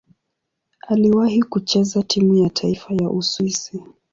Aliwahi 0.87 1.43
kucheza 1.43 2.03
timu 2.03 2.35
ya 2.35 2.49
taifa 2.49 2.93
ya 2.93 3.09
Uswisi. 3.09 3.83